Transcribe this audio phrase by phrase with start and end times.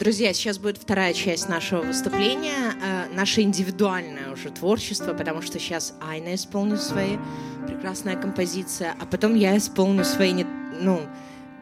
[0.00, 5.94] Друзья, сейчас будет вторая часть нашего выступления, э, наше индивидуальное уже творчество, потому что сейчас
[6.00, 7.18] Айна исполнит свои
[7.66, 10.44] прекрасная композиция, а потом я исполню свои, не,
[10.80, 11.02] ну,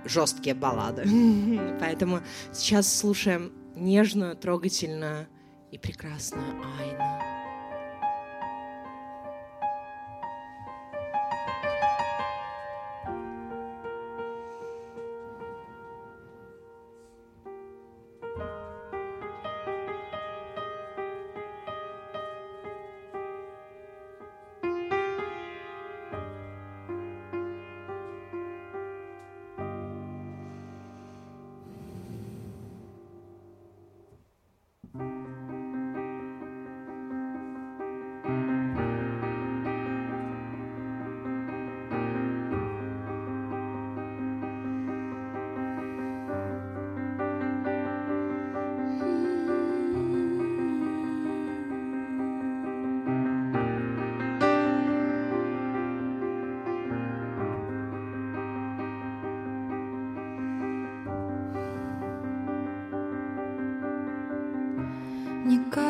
[0.05, 1.03] жесткие баллады.
[1.81, 2.21] Поэтому
[2.53, 5.27] сейчас слушаем нежную, трогательную
[5.73, 7.38] и прекрасную Айну.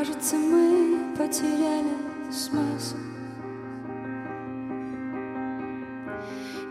[0.08, 1.96] Кажется, мы потеряли
[2.30, 2.96] смысл.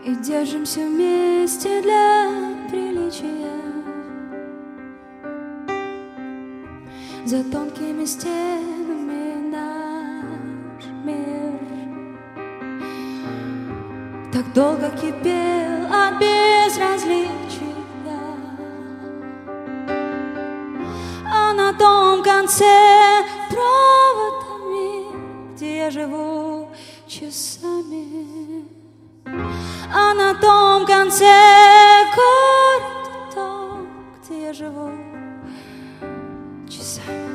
[0.04, 2.30] И держимся вместе для
[2.70, 3.50] приличия.
[7.24, 11.60] За тонкими стенами наш мир.
[14.32, 17.68] Так долго кипел от безразличия.
[21.30, 22.87] А на том конце
[25.90, 26.68] живу
[27.06, 28.64] часами,
[29.94, 31.24] а на том конце
[32.14, 33.88] города, том,
[34.20, 34.90] где я живу
[36.68, 37.28] часами.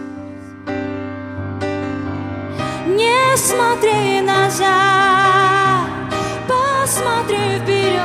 [2.88, 5.88] Не смотри назад,
[6.48, 8.02] посмотри вперед,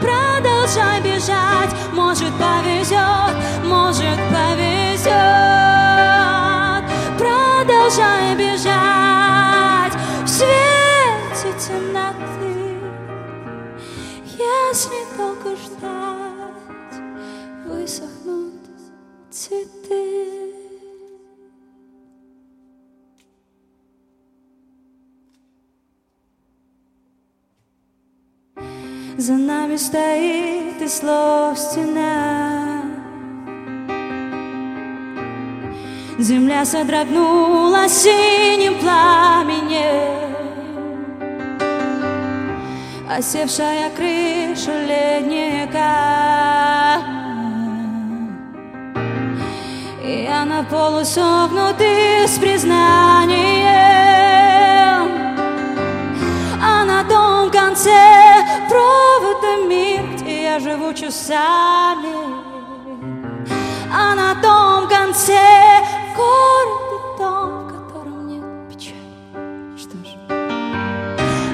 [0.00, 4.73] продолжай бежать, может повезет, может повезет,
[29.74, 32.82] нами стоит и слов стена.
[36.18, 40.34] Земля содрогнулась синим пламенем
[43.10, 45.90] осевшая крыша ледника.
[50.04, 50.28] И
[50.70, 53.73] полу согнуты с признанием,
[60.54, 62.14] я живу часами,
[63.92, 65.82] а на том конце
[66.16, 69.18] город и дом, в котором нет печали.
[69.76, 70.14] Что ж,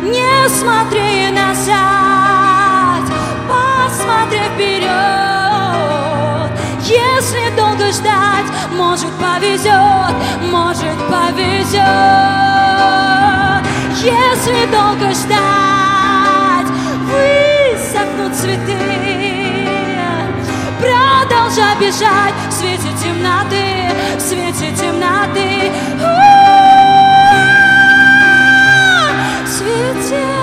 [0.03, 3.05] не смотри назад,
[3.49, 4.91] посмотри вперед.
[6.83, 11.81] Если долго ждать, может повезет, может повезет.
[14.03, 15.60] Если долго ждать,
[21.81, 25.73] бежать в свете темноты, в свете темноты.
[29.45, 30.41] В свете.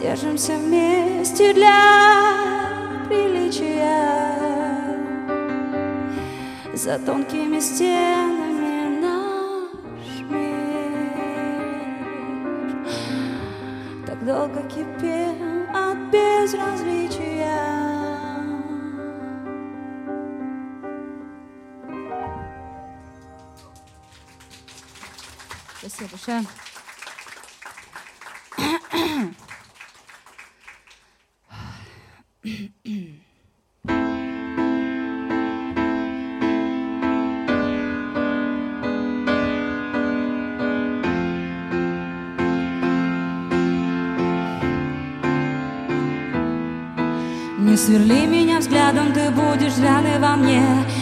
[0.00, 1.89] Держимся вместе для
[6.90, 11.68] За тонкими стенами наш мир
[14.04, 15.36] Так долго кипел
[15.72, 17.60] от безразличия
[25.78, 26.44] Спасибо большое.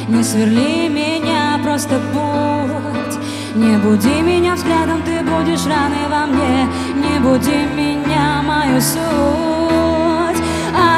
[0.09, 3.19] Не сверли меня, просто будь
[3.55, 6.67] Не буди меня взглядом, ты будешь раны во мне.
[6.95, 10.43] Не буди меня, мою суть.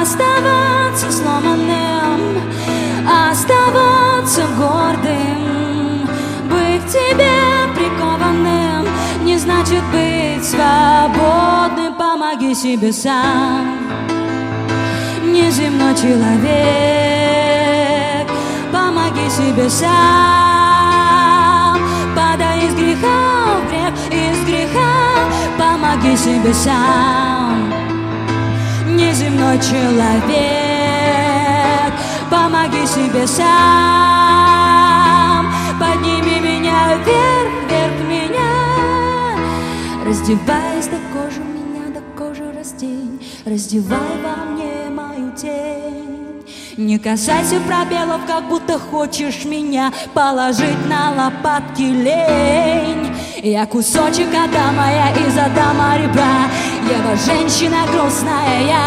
[0.01, 2.41] Оставаться сломанным
[3.31, 6.07] Оставаться гордым.
[6.45, 7.33] Быть тебе
[7.75, 8.87] прикованным
[9.25, 11.95] Не значит быть свободным.
[11.99, 13.77] Помоги себе сам.
[15.25, 17.00] Неземной человек,
[19.51, 21.11] помоги себе сам,
[22.15, 27.73] подай из греха в грех, из греха, помоги себе сам,
[28.87, 29.91] неземной человек,
[32.31, 33.47] помоги себе сам,
[35.81, 38.55] подними меня вверх, вверх меня,
[40.07, 46.00] раздеваясь до кожи меня, до кожи раздень, раздевай во мне мою тень.
[46.81, 53.15] Не касайся пробелов, как будто хочешь меня положить на лопатки лень.
[53.43, 56.49] Я кусочек Адама, я из Адама ребра,
[56.89, 58.87] Ева женщина грустная я.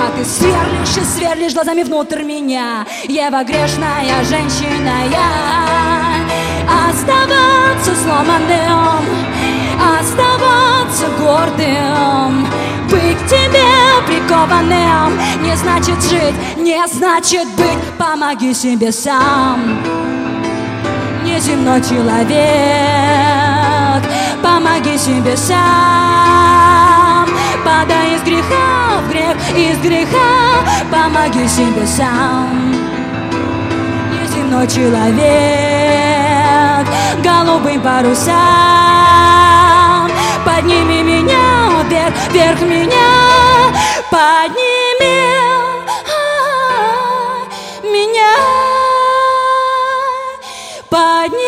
[0.00, 6.88] А ты сверлишь и сверлишь глазами внутрь меня, Ева грешная женщина я.
[6.88, 9.04] Оставаться сломанным,
[10.00, 12.46] оставаться гордым,
[12.90, 13.62] быть к тебе
[14.06, 17.78] прикованным Не значит жить, не значит быть.
[17.98, 19.78] Помоги себе сам.
[21.24, 22.32] Неземной человек.
[24.42, 25.58] Помоги себе сам.
[27.64, 30.64] Подай из греха в грех Из греха.
[30.90, 32.74] Помоги себе сам.
[34.12, 35.22] Неземной человек.
[37.22, 39.51] Голубым парусам
[40.62, 43.72] Подними меня вверх, вверх меня
[44.12, 45.18] Подними
[47.82, 48.34] меня
[50.88, 51.41] Подними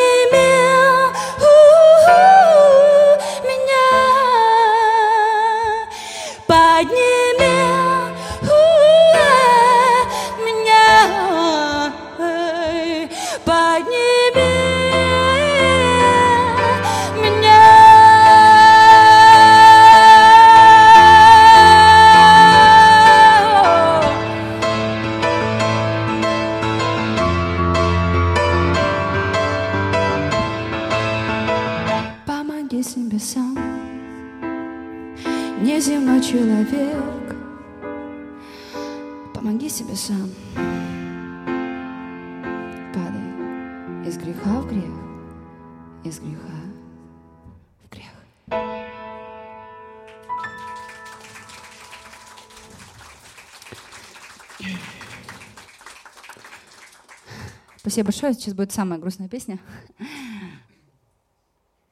[57.94, 58.34] Спасибо большое.
[58.34, 59.60] Сейчас будет самая грустная песня.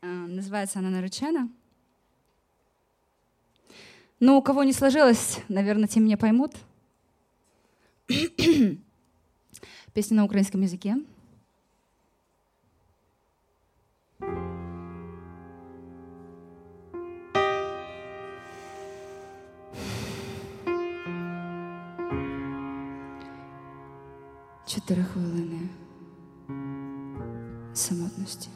[0.00, 1.48] А, Называется она «Наречена».
[4.18, 6.56] Ну, у кого не сложилось, наверное, те меня поймут.
[9.94, 10.96] Песня на украинском языке.
[24.66, 25.81] Чотири хвилини
[27.74, 28.48] самотності.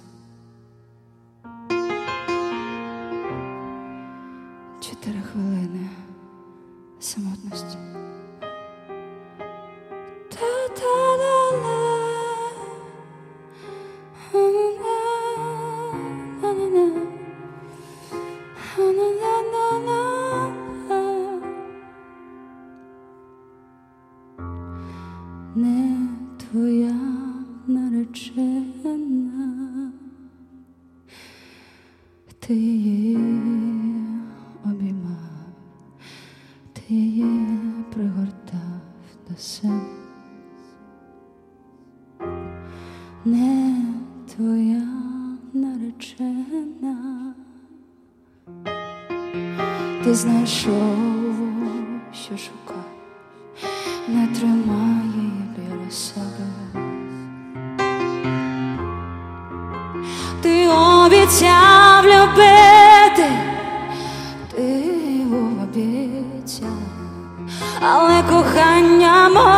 [67.92, 69.55] Але кохання може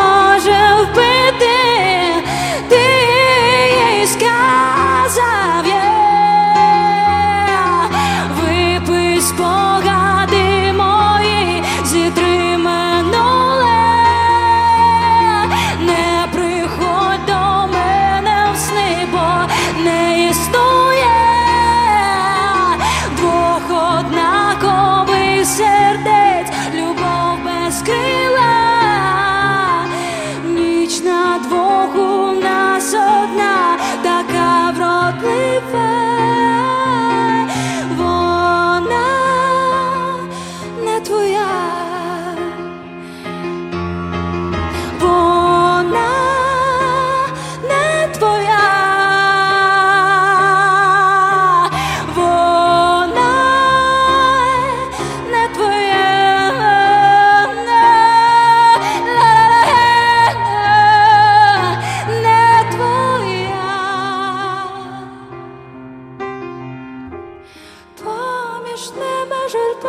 [68.97, 69.89] Поміж жертву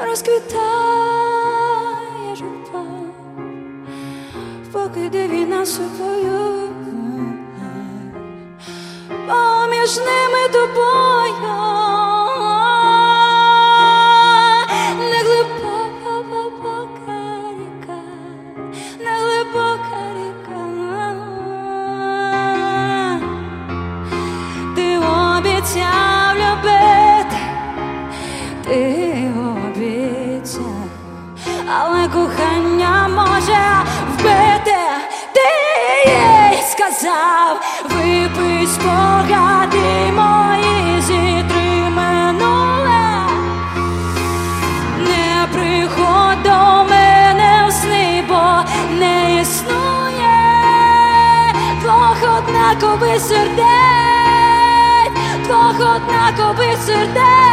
[0.00, 0.60] розквітає
[2.36, 2.84] жертва,
[4.72, 6.68] поки йде війна собою,
[9.08, 11.19] поміж ними тобою,
[53.28, 55.12] сердець,
[55.44, 57.49] двох однакових сердець.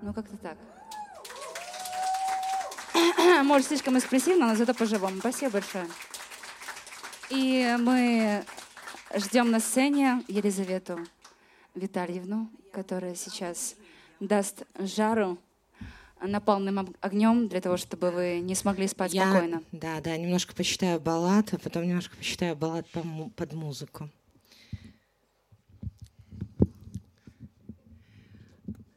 [0.00, 0.56] Ну, как-то так.
[3.44, 5.18] Может, слишком экспрессивно, но зато по-живому.
[5.20, 5.86] Спасибо большое.
[7.40, 8.44] И мы
[9.14, 10.98] ждем на сцене Елизавету
[11.76, 13.76] Витальевну, которая сейчас
[14.18, 15.38] даст жару
[16.20, 19.62] напалмным ог- огнем для того, чтобы вы не смогли спать Я, спокойно.
[19.70, 24.10] да, да, немножко почитаю баллад, а потом немножко почитаю баллад под музыку.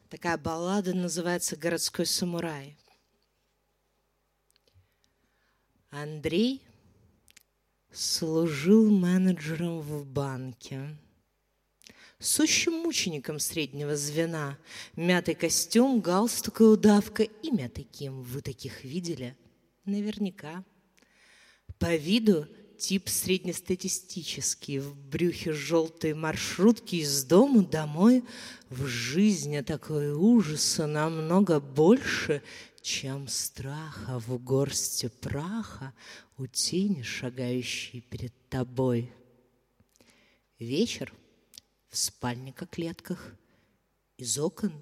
[0.09, 2.75] Такая баллада называется «Городской самурай».
[5.91, 6.63] Андрей
[7.91, 10.97] служил менеджером в банке.
[12.19, 14.57] Сущим мучеником среднего звена.
[14.95, 17.23] Мятый костюм, галстук и удавка.
[17.23, 19.35] Имя таким вы таких видели?
[19.85, 20.63] Наверняка.
[21.79, 22.47] По виду
[22.81, 28.23] тип среднестатистический, в брюхе желтой маршрутки из дому домой,
[28.69, 32.41] в жизни такой ужаса намного больше,
[32.81, 34.19] чем страха.
[34.19, 35.93] В горсти праха
[36.37, 39.13] у тени, шагающей перед тобой.
[40.57, 41.13] Вечер
[41.89, 43.35] в спальниках-клетках,
[44.17, 44.73] из окон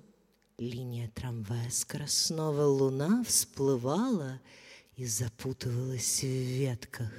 [0.58, 2.63] линия трамвая скоростного.
[2.63, 4.39] Луна всплывала
[4.96, 7.12] и запутывалась в ветках.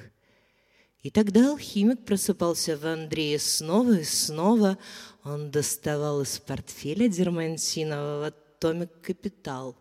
[1.03, 4.79] И тогда алхимик просыпался в Андрее снова и снова.
[5.25, 9.77] Он доставал из портфеля дермантинового томик «Капитал».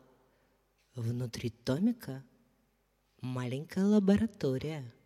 [0.95, 2.23] Внутри томика
[3.21, 4.93] маленькая лаборатория–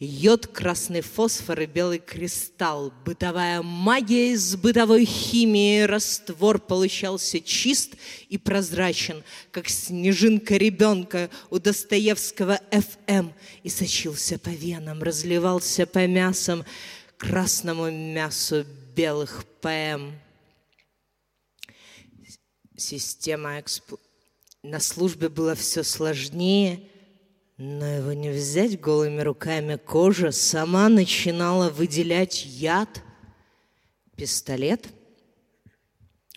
[0.00, 2.92] Йод, красный фосфор и белый кристалл.
[3.04, 5.82] Бытовая магия из бытовой химии.
[5.82, 7.94] Раствор получался чист
[8.28, 9.22] и прозрачен,
[9.52, 13.28] как снежинка ребенка у Достоевского ФМ.
[13.62, 16.64] И сочился по венам, разливался по мясам,
[17.16, 20.10] красному мясу белых ПМ.
[22.76, 23.94] Система эксп...
[24.64, 26.88] На службе было все сложнее–
[27.56, 29.76] но его не взять голыми руками.
[29.76, 33.02] Кожа сама начинала выделять яд.
[34.16, 34.88] Пистолет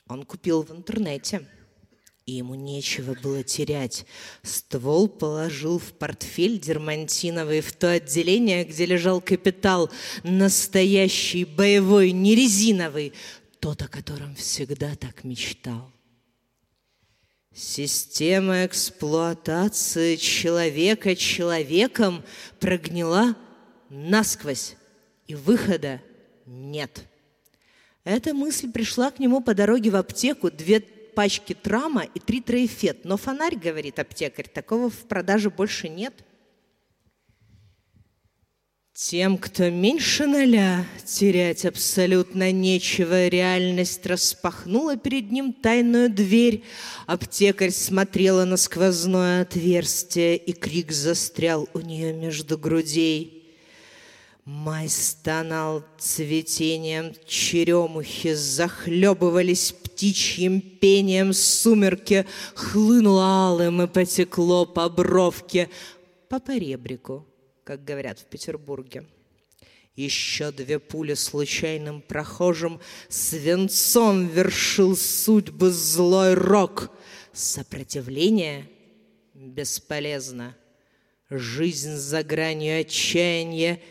[0.07, 1.47] он купил в интернете.
[2.25, 4.05] И ему нечего было терять.
[4.43, 9.89] Ствол положил в портфель дермантиновый в то отделение, где лежал капитал.
[10.23, 13.13] Настоящий, боевой, не резиновый.
[13.59, 15.89] Тот, о котором всегда так мечтал.
[17.57, 22.23] Система эксплуатации человека человеком
[22.59, 23.35] прогнила
[23.89, 24.75] насквозь,
[25.25, 25.99] и выхода
[26.45, 27.07] нет.
[28.03, 33.05] Эта мысль пришла к нему по дороге в аптеку, две пачки трама и три троефет.
[33.05, 36.13] Но фонарь, говорит аптекарь, такого в продаже больше нет–
[38.97, 43.27] тем, кто меньше ноля, терять абсолютно нечего.
[43.27, 46.63] Реальность распахнула перед ним тайную дверь.
[47.05, 53.53] Аптекарь смотрела на сквозное отверстие, и крик застрял у нее между грудей.
[54.45, 65.69] Май стонал цветением черемухи, захлебывались птичьим пением сумерки, хлынуло алым и потекло по бровке,
[66.29, 67.27] по поребрику
[67.67, 69.05] как говорят в Петербурге.
[69.93, 76.89] Еще две пули случайным прохожим Свинцом вершил судьбы злой рок.
[77.33, 78.71] Сопротивление
[79.33, 80.55] бесполезно.
[81.29, 83.81] Жизнь за гранью отчаяния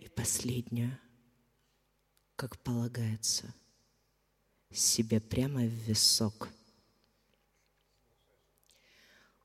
[0.00, 0.98] И последнюю,
[2.36, 3.54] как полагается,
[4.70, 6.50] Себе прямо в висок–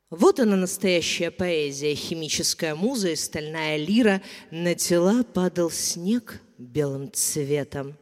[0.10, 4.22] вот она настоящая поэзия, химическая муза и стальная лира.
[4.52, 7.98] На тела падал снег белым цветом.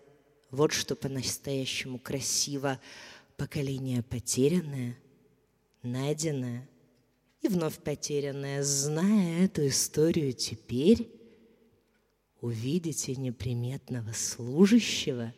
[0.52, 2.80] Вот что по-настоящему красиво.
[3.38, 4.98] Поколение потерянное,
[5.82, 6.70] найденное
[7.42, 8.64] и вновь потерянное.
[8.64, 11.10] Зная эту историю теперь,
[12.40, 15.34] увидите неприметного служащего.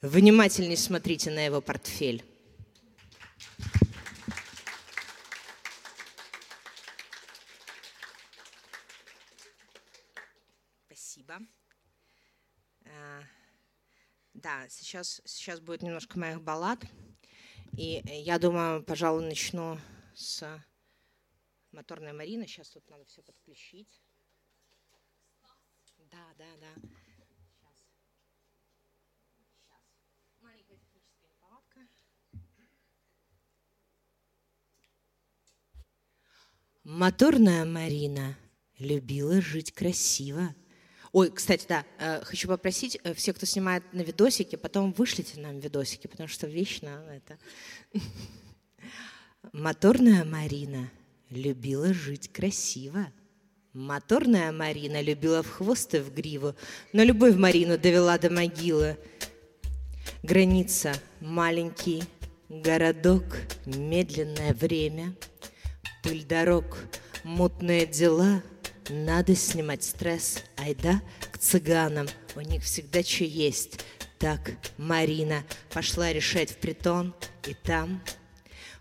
[0.00, 2.24] Внимательней смотрите на его портфель.
[14.42, 16.78] Да, сейчас, сейчас будет немножко моих баллад.
[17.76, 19.78] И я думаю, пожалуй, начну
[20.14, 20.44] с
[21.72, 22.46] моторной Марины.
[22.46, 24.00] Сейчас тут надо все подключить.
[26.12, 26.88] Да, да, да.
[36.84, 38.38] Моторная Марина
[38.78, 40.54] любила жить красиво.
[41.12, 45.58] Ой, кстати, да, э, хочу попросить э, всех, кто снимает на видосике, потом вышлите нам
[45.58, 47.38] видосики, потому что вечно это...
[49.52, 50.90] Моторная Марина
[51.30, 53.10] любила жить красиво.
[53.72, 56.54] Моторная Марина любила в хвост и в гриву,
[56.92, 58.98] но любовь Марину довела до могилы.
[60.22, 62.02] Граница— маленький
[62.48, 63.24] городок,
[63.64, 65.14] медленное время,
[66.02, 66.78] пыль дорог,
[67.24, 68.42] мутные дела—
[68.90, 71.00] надо снимать стресс, айда
[71.32, 73.80] к цыганам, у них всегда что есть.
[74.18, 77.14] Так Марина пошла решать в притон,
[77.46, 78.02] и там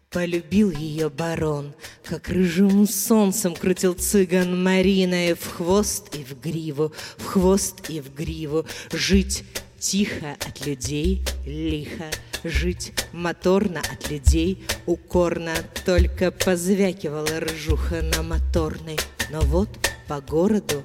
[0.09, 1.73] Полюбил ее барон,
[2.05, 7.99] как рыжим солнцем крутил цыган Марина и в хвост, и в гриву, в хвост и
[7.99, 8.65] в гриву.
[8.93, 9.43] Жить
[9.77, 12.05] тихо от людей, лихо,
[12.45, 15.53] жить моторно от людей, укорно,
[15.85, 18.97] только позвякивала рыжуха на моторной.
[19.29, 19.69] Но вот
[20.07, 20.83] по городу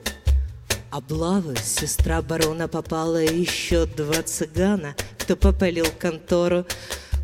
[0.90, 6.66] облавы Сестра барона попала и еще два цыгана Кто попалил контору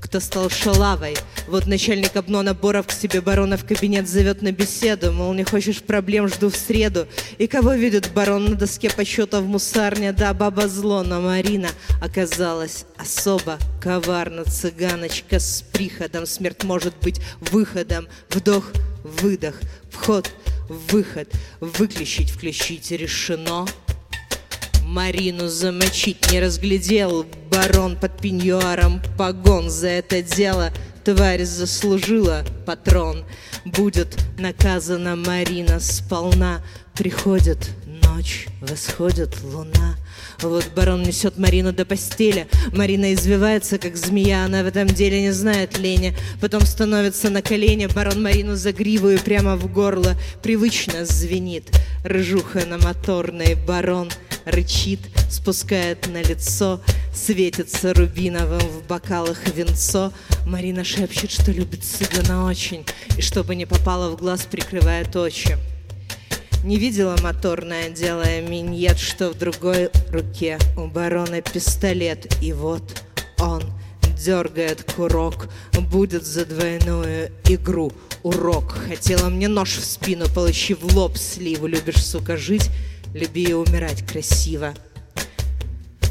[0.00, 1.16] кто стал шалавой.
[1.48, 5.82] Вот начальник обно наборов к себе барона в кабинет зовет на беседу, мол, не хочешь
[5.82, 7.06] проблем, жду в среду.
[7.36, 10.12] И кого видит барон на доске почета в мусарне?
[10.12, 11.68] Да, баба зло, но Марина
[12.00, 14.44] оказалась особо коварна.
[14.44, 18.08] Цыганочка с приходом, смерть может быть выходом.
[18.30, 18.64] Вдох,
[19.02, 19.56] выдох,
[19.90, 20.30] вход,
[20.68, 23.66] выход, выключить, включить решено.
[24.84, 30.72] Марину замочить не разглядел Барон под пеньюаром погон за это дело.
[31.04, 33.24] Тварь заслужила патрон.
[33.64, 36.62] Будет наказана Марина сполна.
[36.94, 37.70] Приходит
[38.08, 39.96] ночь, восходит луна
[40.42, 42.46] вот барон несет Марину до постели.
[42.72, 46.16] Марина извивается, как змея, она в этом деле не знает лени.
[46.40, 50.16] Потом становится на колени, барон Марину за гриву и прямо в горло.
[50.42, 51.70] Привычно звенит
[52.04, 54.10] рыжуха на моторной барон—
[54.44, 56.80] рычит, спускает на лицо,
[57.12, 60.12] светится рубиновым в бокалах венцо.
[60.46, 65.58] Марина шепчет, что любит цыгана очень, и чтобы не попало в глаз, прикрывает очи.
[66.64, 72.82] Не видела моторная, делая миньет, что в другой руке у барона пистолет, и вот
[73.38, 73.62] он
[74.18, 75.48] дергает курок,
[75.90, 77.92] будет за двойную игру
[78.22, 78.72] урок.
[78.88, 82.70] Хотела мне нож в спину, получив лоб сливу, любишь, сука, жить,
[83.14, 84.74] люби и умирать красиво.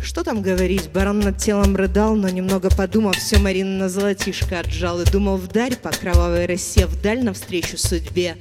[0.02, 5.02] Что там говорить, барон над телом рыдал, но немного подумав, все Марина на золотишко отжал
[5.02, 8.38] и думал вдаль по кровавой росе, вдаль навстречу судьбе.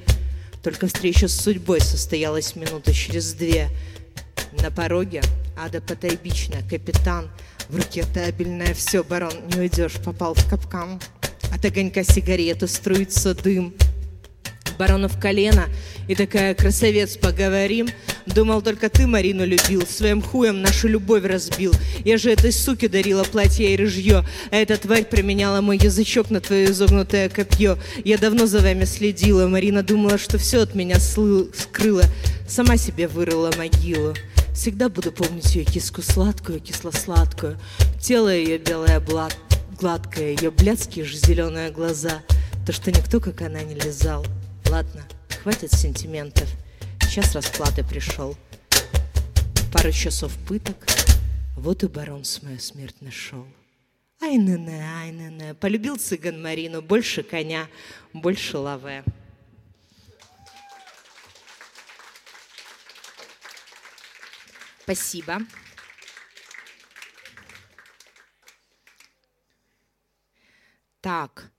[0.67, 3.69] Только встреча с судьбой состоялась минуты через две.
[4.61, 5.21] На пороге
[5.57, 7.29] Ада Потайбична, капитан,
[7.69, 10.99] в руке табельное все, барон, не уйдешь, попал в капкан.
[11.53, 13.75] От огонька сигареты струится дым—
[14.77, 15.65] барона в колено
[16.07, 17.89] и такая «Красавец, поговорим?»
[18.27, 21.73] Думал, только ты Марину любил, своим хуем нашу любовь разбил.
[22.03, 26.41] Я же этой суке дарила платье и рыжье, а эта тварь променяла мой язычок на
[26.41, 27.77] твое изогнутое копье.
[28.03, 32.03] Я давно за вами следила, Марина думала, что все от меня скрыла,
[32.47, 34.13] сама себе вырыла могилу.
[34.53, 37.57] Всегда буду помнить ее киску сладкую, кисло-сладкую,
[38.01, 39.37] тело ее белое блад,
[39.79, 42.23] гладкое, ее блядские же зеленые глаза,
[42.65, 44.25] то, что никто, как она, не лизал.
[44.69, 45.07] Ладно,
[45.41, 46.49] хватит сентиментов.
[47.01, 48.37] Сейчас расплаты пришел.
[49.71, 50.75] Пару часов пыток.
[51.55, 53.47] Вот и барон с мою смерть нашел.
[54.21, 55.53] Ай не не, ай не не.
[55.53, 57.67] Полюбил цыган Марину, больше коня,
[58.13, 59.03] больше лаве.
[64.83, 65.39] Спасибо.
[71.01, 71.51] Так,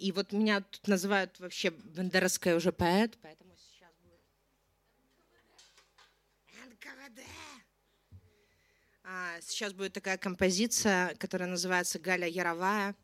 [0.00, 4.20] и вот меня тут называют вообще бендеровская уже поэт, поэтому сейчас будет
[6.70, 7.20] НКВД.
[9.04, 12.94] А, сейчас будет такая композиция, которая называется «Галя Яровая».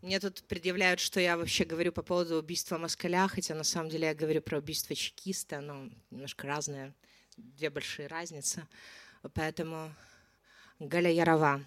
[0.00, 4.06] Мне тут предъявляют, что я вообще говорю по поводу убийства москаля, хотя на самом деле
[4.06, 6.94] я говорю про убийство чекиста, но немножко разное,
[7.36, 8.68] две большие разницы.
[9.34, 9.92] Поэтому
[10.78, 11.64] Галя Ярова.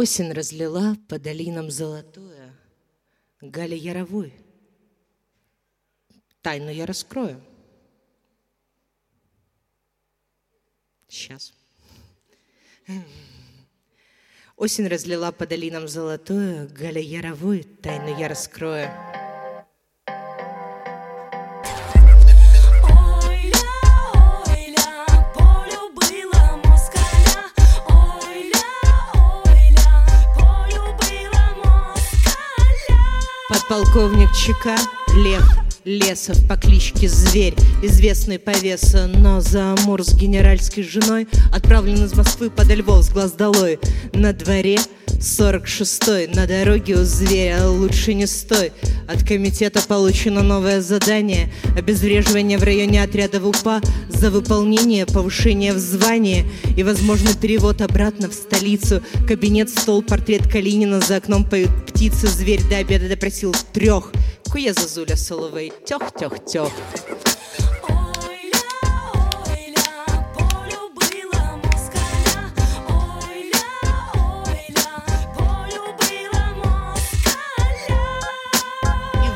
[0.00, 2.54] Осень разлила по долинам золотое,
[3.40, 4.32] Галя Яровой.
[6.40, 7.42] Тайну я раскрою.
[11.08, 11.52] Сейчас.
[14.54, 18.88] Осень разлила по долинам золотое, Галя Яровой, тайну я раскрою.
[33.68, 34.76] Полковник ЧК
[35.14, 35.44] Лев
[35.84, 42.14] Лесов по кличке Зверь, известный по весу, но за Амур с генеральской женой отправлен из
[42.14, 43.78] Москвы под Львов с глаз долой.
[44.14, 44.78] На дворе
[45.18, 48.72] 46-й, на дороге у зверя лучше не стой.
[49.08, 51.52] От комитета получено новое задание.
[51.76, 56.44] Обезвреживание в районе отряда ВУПА За выполнение повышения в звании
[56.76, 59.02] И возможный перевод обратно в столицу.
[59.26, 61.00] Кабинет, стол, портрет Калинина.
[61.00, 64.12] За окном поют птицы, зверь до обеда допросил трех.
[64.50, 66.70] Куя Зазуля Соловей, тёх-тёх-тёх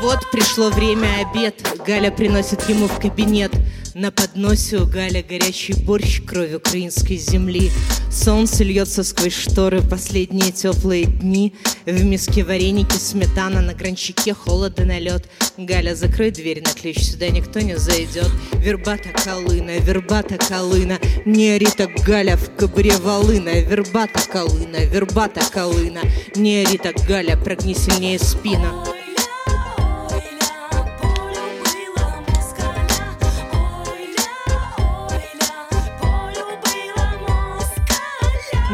[0.03, 1.65] вот пришло время обед.
[1.87, 3.53] Галя приносит ему в кабинет
[3.95, 7.71] На подносе у Галя горячий борщ, кровь украинской земли.
[8.11, 11.55] Солнце льется сквозь шторы последние теплые дни.
[11.87, 15.29] В миске вареники, сметана, на гранчике холод и налет.
[15.57, 18.31] Галя, закрой дверь на ключ, сюда никто не зайдет.
[18.55, 23.61] Вербата колына, вербата колына, не ори так, Галя, в кобре волына.
[23.61, 26.01] Вербата колына, вербата колына,
[26.35, 28.92] не ори так, Галя, прогни сильнее спина.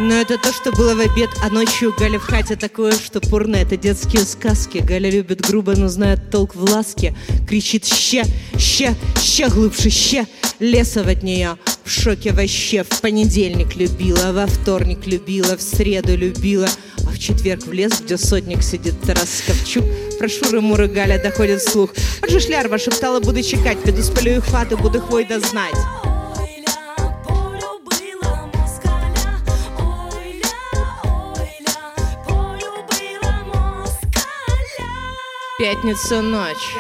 [0.09, 3.57] Но это то, что было в обед, а ночью Галя в хате такое, что порно—
[3.57, 4.79] это детские сказки.
[4.79, 7.15] Галя любит грубо, но знает толк в ласке.
[7.47, 8.23] Кричит «Ща!
[8.57, 8.95] Ща!
[9.23, 9.51] Ща!
[9.51, 9.91] Глубже!
[9.91, 10.25] Ща!»
[10.61, 12.85] Лесов от нее в шоке вообще.
[12.85, 16.71] В понедельник любила, во вторник любила, в среду любила,
[17.07, 19.85] а в четверг в лес, где сотник сидит Тарас Ковчук.
[20.19, 21.91] Про шуры-муры Галя доходит слух.
[22.23, 25.77] Вот же шлярва шептала, буду чекать, піду спалю их хату, буду хвойда знать.
[35.59, 36.77] Пятница ночь.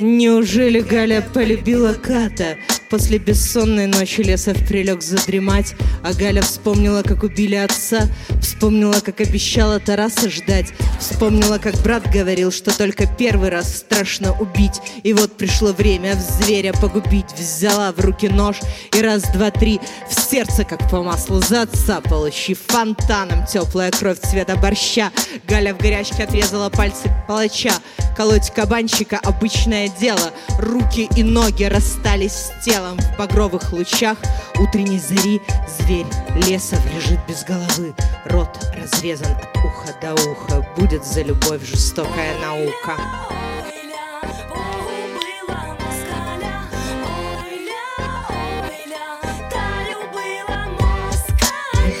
[0.00, 2.56] Неужели Галя полюбила Ката?
[2.90, 8.08] После бессонной ночи Лесов прилег задремать, а Галя вспомнила, как убили отца,
[8.40, 14.80] вспомнила, как обещала Тараса ждать, вспомнила, как брат говорил, что только первый раз страшно убить,
[15.02, 18.56] и вот пришло время в зверя погубить, взяла в руки нож
[18.94, 24.56] и раз, два, три в сердце, как по маслу, зацапала, щи фонтаном теплая кровь цвета
[24.56, 25.10] борща.
[25.48, 27.72] Галя в горячке отрезала пальцы палача,
[28.16, 34.18] колоть кабанчика обычное дело, руки и ноги расстались с телом телом в багровых лучах
[34.58, 35.40] утренней зари
[35.78, 37.94] зверь лесов лежит без головы,
[38.26, 42.96] рот разрезан от уха до уха, будет за любовь жестокая наука.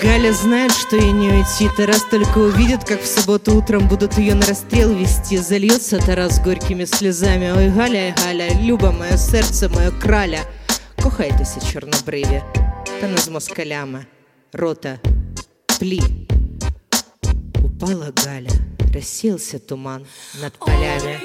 [0.02, 1.68] Галя знает, что ей не уйти.
[1.76, 5.38] Тарас только увидит, как в субботу утром будут ее на расстрел вести.
[5.38, 7.50] Зальется Тарас горькими слезами.
[7.50, 10.40] Ой, Галя, Галя, Люба, мое сердце, мое краля.
[11.02, 12.42] Кохайтеся, чорнобриві,
[13.00, 14.06] та не з москалями.
[14.52, 14.98] Рота,
[15.78, 16.00] плі.
[17.64, 18.50] Упала Галя,
[18.94, 20.06] рассеялся туман
[20.40, 21.20] над полями.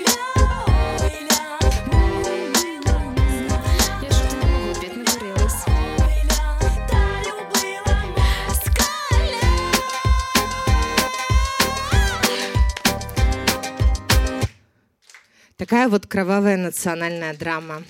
[15.60, 17.84] Такая вот кровавая национальная драма.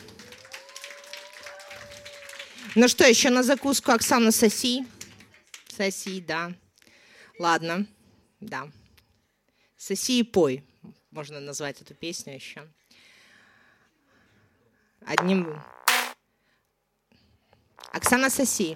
[2.81, 4.85] Ну что, еще на закуску Оксана соси.
[5.75, 6.53] Соси, да.
[7.37, 7.85] Ладно,
[8.39, 8.69] да.
[9.75, 10.63] Соси и пой.
[11.11, 12.65] Можно назвать эту песню еще.
[15.05, 15.61] Одним...
[17.91, 18.73] Оксана соси.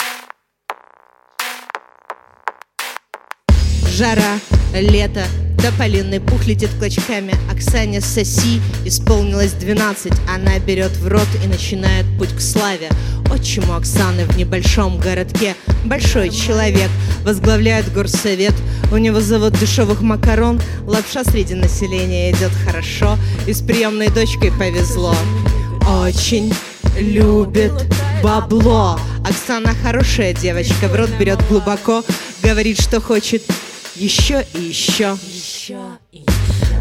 [3.87, 4.37] Жара,
[4.73, 5.25] лето,
[5.63, 12.35] Тополиный пух летит клочками Оксане Соси исполнилось 12 Она берет в рот и начинает путь
[12.35, 12.89] к славе.
[13.31, 15.55] Отчиму Оксаны в небольшом городке.
[15.85, 16.89] Большой человек
[17.23, 18.53] возглавляет горсовет.
[18.91, 20.59] У него завод дешевых макарон.
[20.85, 23.17] Лапша среди населения идет хорошо.
[23.47, 25.15] И с приемной дочкой повезло.
[25.89, 26.53] Очень
[26.99, 27.71] любит
[28.21, 28.99] бабло.
[29.25, 32.03] Оксана хорошая девочка, в рот берет глубоко.
[32.43, 33.43] Говорит, что хочет
[33.95, 35.17] еще и еще.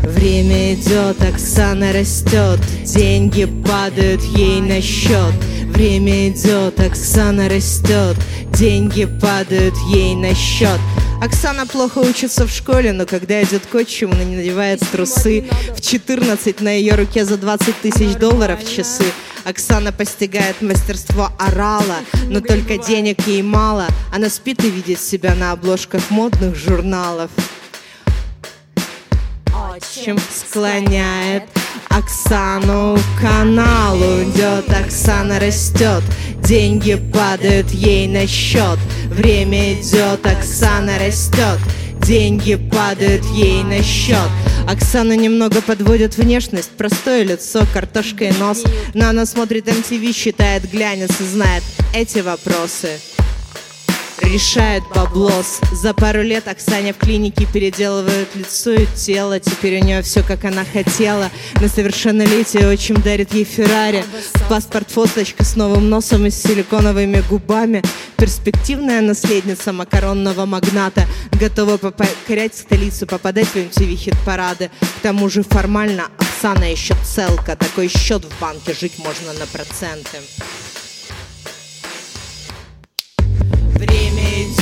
[0.03, 5.33] Время идет, Оксана растет, деньги падают ей на счет.
[5.67, 8.17] Время идет, Оксана растет,
[8.53, 10.81] деньги падают ей на счет.
[11.23, 15.45] Оксана плохо учится в школе, но когда идет к отчиму, она не надевает трусы.
[15.77, 19.05] В 14 на ее руке за 20 тысяч долларов часы.
[19.45, 23.87] Оксана постигает мастерство орала, но только денег ей мало.
[24.13, 27.31] Она спит и видит себя на обложках модных журналов.
[29.75, 31.45] Отчим склоняет
[31.89, 34.23] Оксану к каналу.
[34.23, 36.03] Идет Оксана растет
[36.43, 41.59] Деньги падают ей на счет Время идет, Оксана растет
[42.03, 44.29] Деньги падают ей на счет
[44.69, 48.65] Оксана немного подводит внешность Простое лицо, картошка и нос.
[48.93, 51.63] Но она смотрит MTV, считает глянец и знает
[51.95, 53.01] эти вопросы
[54.25, 55.61] решает баблос.
[55.73, 59.41] За пару лет Оксаня в клинике переделывает лицо и тело.
[59.41, 61.31] Теперь у нее все, как она хотела.
[61.61, 64.05] На совершеннолетие отчим дарит ей Феррари.
[64.49, 67.83] Паспорт фоточка с новым носом и с силиконовыми губами.
[68.17, 71.07] Перспективная наследница макаронного магната.
[71.33, 74.71] Готова покорять столицу, попадать в эм MTV хит-парады.
[74.99, 77.57] К тому же формально Оксана еще целка.
[77.57, 80.19] Такой счет в банке жить можно на проценты.
[83.75, 84.02] Время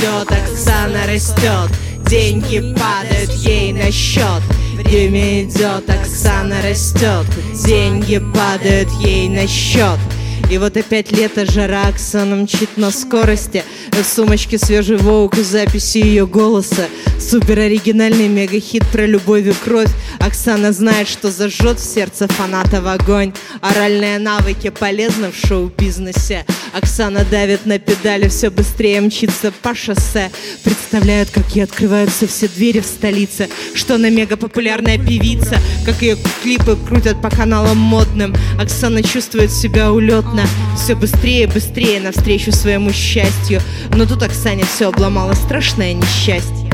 [0.01, 1.69] идет, Оксана растет,
[2.07, 4.41] деньги падают ей на счет.
[4.83, 7.25] Время идет, Оксана растет,
[7.63, 9.99] деньги падают ей на счет.
[10.49, 13.63] И вот опять лето, жара, Оксана мчит на скорости.
[13.91, 16.87] В сумочке свежий воук и записи ее голоса.
[17.19, 19.89] Супер оригинальный мегахит про любовь и кровь.
[20.19, 23.33] Оксана знает, что зажжет в сердце фанатов огонь.
[23.61, 26.45] Оральные навыки полезны в шоу-бизнесе.
[26.73, 30.31] Оксана давит на педали, все быстрее мчится по шоссе.
[30.63, 33.49] Представляют, как ей открываются все двери в столице.
[33.73, 35.57] Что она мега популярная певица.
[35.85, 38.33] Как ее клипы крутят по каналам модным.
[38.59, 43.61] Оксана чувствует себя улетно Оксана все быстрее быстрее навстречу своему счастью.
[43.93, 46.69] Но тут Оксане все обломало страшное несчастье.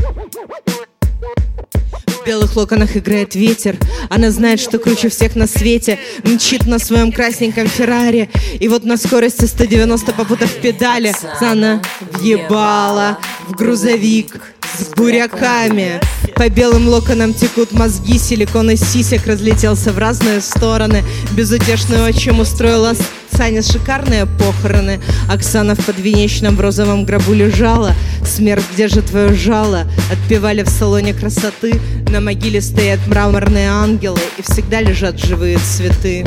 [2.07, 3.77] В белых локонах играет ветер.
[4.09, 5.97] Она знает, что круче всех на свете.
[6.23, 8.29] Мчит на своем красненьком Феррари.
[8.59, 13.17] И вот на скорости 190 попутав педали, она въебала
[13.47, 14.39] в грузовик
[14.79, 15.99] с буряками.
[16.35, 21.03] По белым локонам текут мозги, силикон из сисек разлетелся в разные стороны.
[21.31, 22.93] Безутешный отчим устроила
[23.37, 24.99] Сане шикарные похороны.
[25.29, 27.93] Оксана в подвенечном в розовом гробу лежала.
[28.25, 29.85] Смерть, где же твое жало?
[30.11, 31.79] Отпевали в салоне красоты.
[32.09, 36.25] На могиле стоят мраморные ангелы, и всегда лежат живые цветы.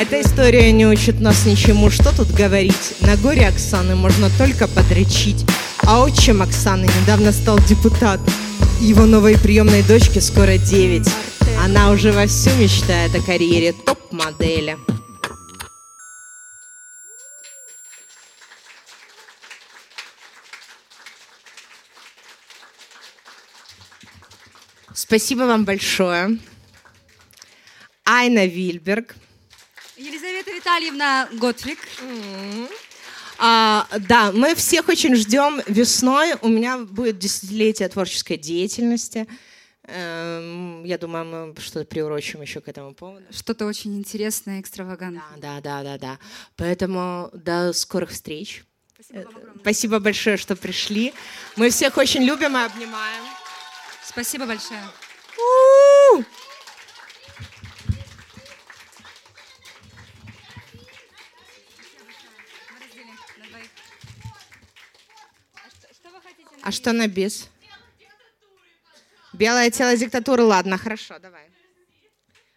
[0.00, 2.94] Эта история не учит нас ничему, что тут говорить.
[3.00, 5.44] На горе Оксаны можно только подречить.
[5.84, 8.32] А отчим Оксаны недавно стал депутатом.
[8.80, 11.06] Его новой приемной дочке скоро 9.
[11.64, 14.78] Она уже вовсю мечтает о карьере топ-модели.
[24.94, 26.38] Спасибо вам большое.
[28.04, 29.14] Айна Вильберг.
[29.96, 31.78] Елизавета Витальевна Готфрик.
[33.38, 36.34] А, да, мы всех очень ждем весной.
[36.42, 39.26] У меня будет десятилетие творческой деятельности.
[39.84, 43.24] Эм, я думаю, мы что-то приурочим еще к этому поводу.
[43.30, 45.22] Что-то очень интересное, экстравагантное.
[45.38, 46.18] Да, да, да, да, да.
[46.56, 48.64] Поэтому до скорых встреч.
[48.94, 51.12] Спасибо, Спасибо большое, что пришли.
[51.56, 53.24] Мы всех очень любим и обнимаем.
[54.04, 54.82] Спасибо большое.
[66.62, 67.48] А что на бис?
[69.32, 70.42] Белое тело диктатуры.
[70.42, 71.50] Ладно, хорошо, давай.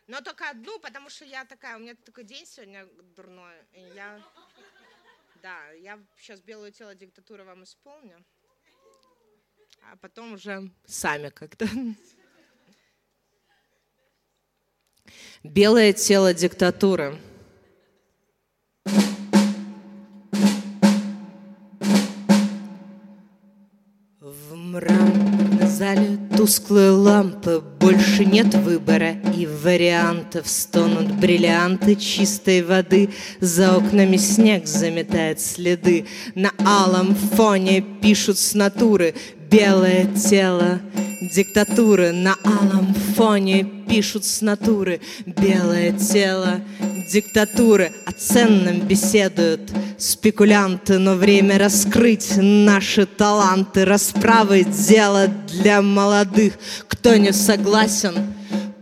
[0.08, 3.56] Но только одну, потому что я такая, у меня такой день сегодня дурной.
[3.96, 4.22] Я,
[5.42, 8.24] да, я сейчас белое тело диктатуры вам исполню
[9.92, 11.68] а потом уже сами как-то.
[15.44, 17.20] Белое тело диктатуры.
[25.76, 30.48] Зале тусклые лампы, больше нет выбора и вариантов.
[30.48, 33.10] Стонут бриллианты чистой воды,
[33.42, 36.06] за окнами снег заметает следы.
[36.34, 39.14] На алом фоне пишут с натуры
[39.52, 40.80] белое тело
[41.22, 46.62] диктатуры на алом фоне пишут с натуры белое тело
[47.12, 56.54] диктатуры о ценном беседуют спекулянты, но время раскрыть наши таланты, расправы дело для молодых.
[56.88, 58.14] Кто не согласен,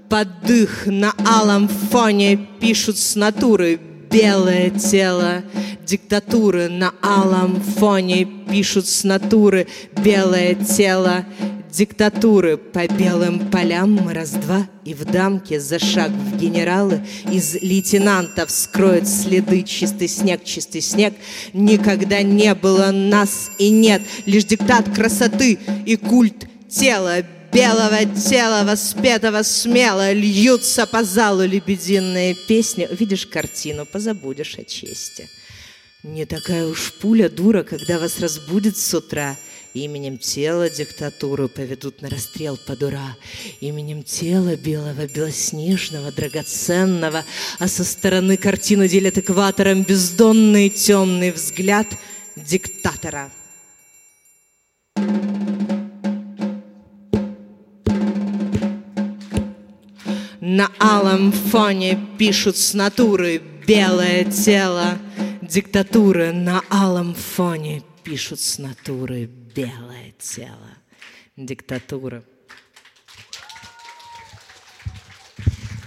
[0.10, 5.44] под их на алом фоне пишут с натуры белое тело
[5.86, 9.68] диктатуры на алом фоне пишут с натуры
[10.04, 11.26] белое тело
[11.74, 19.08] диктатуры по белым полям раз-два и в дамке за шаг в генералы из лейтенантов скроют
[19.08, 21.16] следы чистый снег, чистый снег.
[21.54, 29.44] Никогда не было нас и нет, лишь диктат красоты и культ тела белого тела, воспетого
[29.44, 32.88] смело, льются по залу лебединые песни.
[33.00, 35.30] Видишь картину, позабудешь о чести.
[36.04, 39.38] Не такая уж пуля дура, когда вас разбудит с утра.
[39.74, 43.18] Именем тела диктатуру поведут на расстрел под ура.
[43.60, 47.26] Именем тела белого, белоснежного, драгоценного,
[47.58, 51.88] а со стороны картину делят экватором бездонный темный взгляд
[52.36, 53.32] диктатора.
[60.40, 65.00] На алом фоне пишут с натуры белое тело.
[65.42, 70.78] Диктатуры на алом фоне пишут с натуры белое тело.
[71.36, 72.24] Диктатура.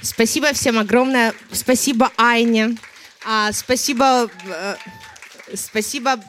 [0.03, 1.35] Спасибо всем огромное.
[1.53, 2.77] Спасибо Айне.
[3.25, 4.77] А, спасибо, э,
[5.55, 6.21] спасибо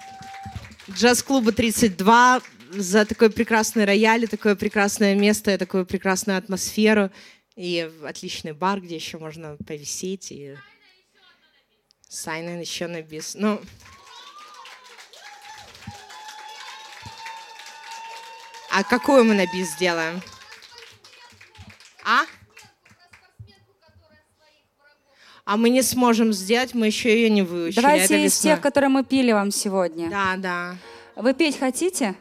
[0.90, 7.12] джаз-клубу 32 за такой прекрасный рояль, и такое прекрасное место, и такую прекрасную атмосферу,
[7.56, 10.56] и отличный бар, где еще можно повисеть, и
[12.10, 13.36] Сайнен еще на бис.
[13.36, 13.62] Ну,
[18.80, 20.22] а какую мы на бис сделаем?
[22.06, 22.26] А?
[25.46, 27.82] А мы не сможем сделать, мы еще ее не выучили.
[27.82, 28.54] Давайте Это из весной.
[28.54, 30.10] тех, которые мы пили вам сегодня.
[30.12, 30.76] Да, да.
[31.16, 32.14] Вы петь хотите?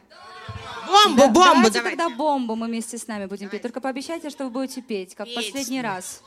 [0.86, 1.90] Бомбу, Да- бомбу, давайте давай.
[1.96, 3.60] тогда бомбу мы вместе с нами будем петь.
[3.60, 5.34] Только пообещайте, что вы будете петь, как Петь.
[5.34, 6.22] последний раз.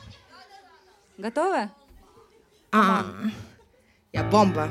[1.18, 1.70] Готовы?
[2.70, 3.04] А,
[4.12, 4.68] я бомба.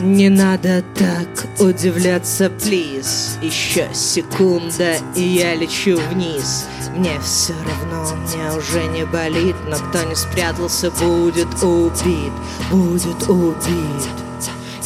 [0.00, 1.28] Не надо так
[1.58, 3.38] удивляться, плиз.
[3.40, 6.66] Еще секунда, и я лечу вниз.
[6.94, 12.32] Мне все равно, мне уже не болит Но кто не спрятался, будет убит
[12.70, 14.08] Будет убит.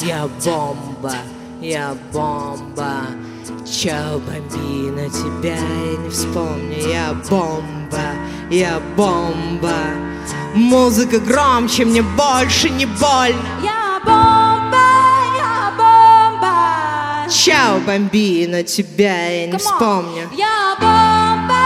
[0.03, 1.15] Я бомба,
[1.61, 3.07] я бомба.
[3.67, 8.15] Чао, бомбина, тебя я не вспомню Я бомба,
[8.51, 9.75] я бомба.
[10.55, 13.43] Музыка громче, мне больше не больно.
[13.63, 14.39] Я бомба.
[17.31, 20.28] Чао, бомбина, тебя я не вспомню.
[20.37, 21.61] Я бомба.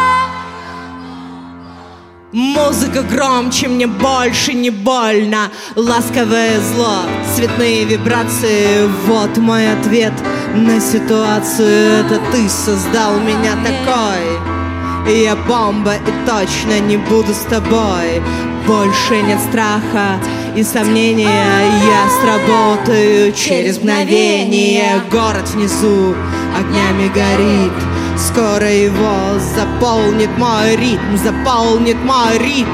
[2.33, 5.51] Музыка громче, мне больше не больно.
[5.75, 6.99] Ласковое зло,
[7.35, 8.87] цветные вибрации.
[9.07, 10.13] Вот мой ответ
[10.55, 12.05] на ситуацию.
[12.05, 15.17] Это ты создал меня такой.
[15.17, 18.23] Я бомба и точно не буду с тобой
[18.67, 20.21] Больше нет страха
[20.57, 26.15] и сомнения Я сработаю через мгновение Город внизу
[26.57, 27.73] огнями горит
[28.17, 32.71] Скоро его заполнит мой ритм, заполнит мой ритм.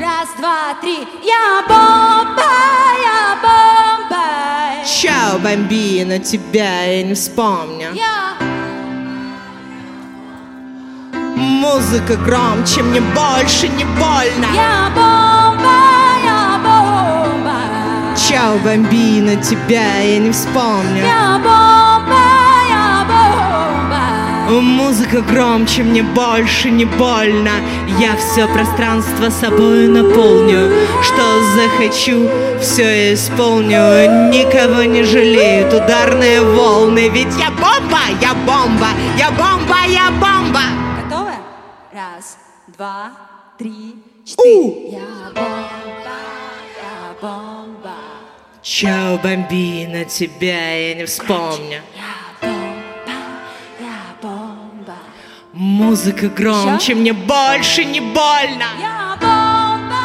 [0.00, 1.06] Раз, два, три.
[1.22, 2.42] Я бомба,
[3.02, 4.86] я бомба.
[4.86, 7.92] Чао, бомбина, тебя я не вспомню.
[7.92, 8.38] Я
[11.36, 14.46] Музыка громче, мне больше не больно.
[14.54, 15.27] Я бомба,
[18.28, 21.02] Чао, бомбина, тебя я не вспомню.
[21.02, 22.20] Я бомба,
[22.68, 24.60] я бомба.
[24.60, 27.52] Музыка громче, мне больше не больно
[27.98, 30.70] Я все пространство собой наполню
[31.02, 31.22] Что
[31.54, 32.28] захочу,
[32.60, 40.10] все исполню Никого не жалеют ударные волны Ведь я бомба, я бомба, я бомба, я
[40.10, 40.62] бомба
[41.02, 41.32] Готовы?
[41.92, 43.10] Раз, два,
[43.58, 44.92] три, четыре.
[44.92, 46.18] Я бомба,
[46.82, 48.07] я бомба.
[48.70, 52.12] Чао, бомбина, тебя я не вспомню Я
[52.42, 53.14] бомба,
[53.80, 54.96] я бомба.
[55.54, 60.04] Музыка громче, мне больше не больно Я бомба,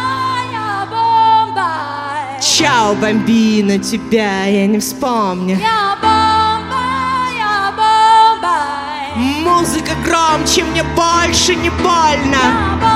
[0.54, 2.42] я бомба.
[2.42, 6.86] Чао, бомбина, тебя я не вспомню Я бомба,
[7.38, 8.56] я бомба.
[9.18, 12.93] Музыка громче, мне больше не больно Я бомба,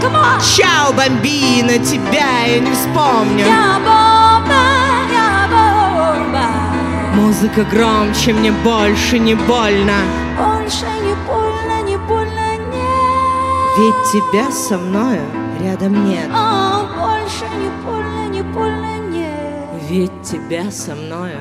[0.00, 0.08] бомба.
[0.08, 0.40] Come on.
[0.56, 4.62] Чао, бомбина, тебя я не вспомню Я бомба,
[5.12, 6.46] я бомба.
[7.14, 9.94] Музыка громче, мне больше не больно
[10.38, 13.78] Больше не больно, не больно, нет.
[13.78, 15.22] Ведь тебя со мною
[15.60, 19.82] рядом нет А, больше не больно, не больно, нет.
[19.88, 21.38] Ведь тебя со мною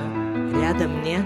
[0.62, 1.26] рядом нет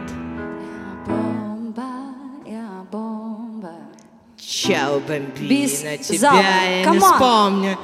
[4.69, 6.41] Чао, бомбина, Без тебя зала.
[6.41, 7.11] я не Come on.
[7.13, 7.77] вспомню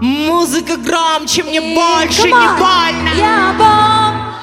[0.00, 2.58] Музыка громче, мне И больше come не on.
[2.58, 4.34] больно Я бом,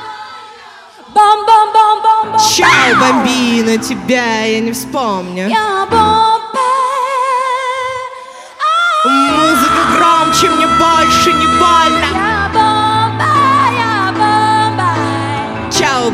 [1.13, 2.39] бом, бом, бом, бом, бом.
[2.39, 6.39] Чао, бомбина, тебя я не вспомню Я бомба.
[9.05, 12.08] Музыка громче, мне больше не больно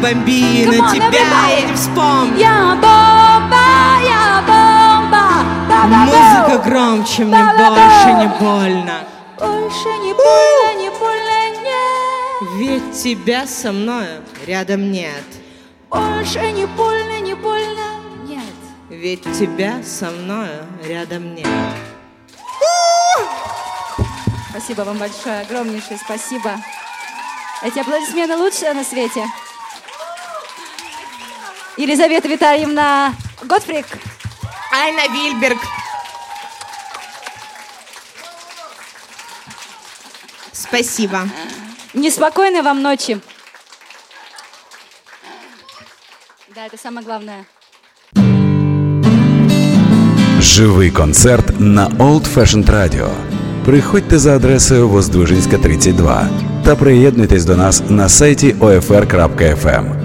[0.05, 3.65] бомбина, on, тебя я не вспомню Я бомба,
[4.03, 5.25] я бомба.
[5.67, 6.05] Ба-ба-бу.
[6.05, 7.75] Музыка громче, мне Ба-ба-бу.
[7.75, 8.93] больше не больно
[9.39, 12.53] Больше не больно, не больно, нет.
[12.57, 15.23] Ведь тебя со мною рядом нет
[15.89, 17.87] Больше не больно, не больно,
[18.25, 18.43] нет.
[18.89, 21.47] Ведь тебя со мною рядом нет
[24.51, 26.51] Спасибо вам большое, огромнейшее спасибо.
[27.61, 29.25] Эти аплодисменты лучшие на свете.
[31.77, 33.13] Елизавета Витальевна
[33.43, 33.85] Готфрик.
[34.71, 35.57] Айна Вильберг
[40.53, 41.27] Спасибо.
[41.93, 43.19] Неспокойной вам ночи.
[46.53, 47.45] Да, это самое главное.
[50.39, 53.09] Живий концерт на Old Fashioned Radio
[53.65, 56.29] Приходьте за адресою Воздвижинська, 32
[56.65, 60.04] та приєднуйтесь до нас на сайті OFR.FM.